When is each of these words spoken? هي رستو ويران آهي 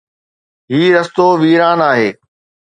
هي 0.71 0.81
رستو 0.95 1.27
ويران 1.41 1.79
آهي 1.91 2.09